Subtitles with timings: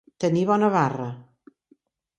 [0.23, 1.07] Tenir bona barra.